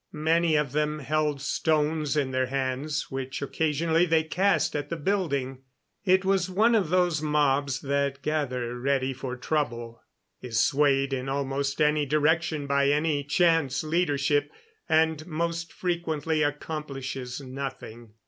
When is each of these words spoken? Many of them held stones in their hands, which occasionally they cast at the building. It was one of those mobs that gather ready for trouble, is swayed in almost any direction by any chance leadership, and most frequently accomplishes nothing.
Many 0.33 0.55
of 0.55 0.71
them 0.71 0.97
held 0.97 1.39
stones 1.43 2.17
in 2.17 2.31
their 2.31 2.47
hands, 2.47 3.11
which 3.11 3.39
occasionally 3.43 4.07
they 4.07 4.23
cast 4.23 4.75
at 4.75 4.89
the 4.89 4.95
building. 4.95 5.59
It 6.03 6.25
was 6.25 6.49
one 6.49 6.73
of 6.73 6.89
those 6.89 7.21
mobs 7.21 7.81
that 7.81 8.23
gather 8.23 8.79
ready 8.79 9.13
for 9.13 9.35
trouble, 9.37 10.01
is 10.41 10.59
swayed 10.59 11.13
in 11.13 11.29
almost 11.29 11.79
any 11.79 12.07
direction 12.07 12.65
by 12.65 12.89
any 12.89 13.23
chance 13.23 13.83
leadership, 13.83 14.49
and 14.89 15.23
most 15.27 15.71
frequently 15.71 16.41
accomplishes 16.41 17.39
nothing. 17.39 18.13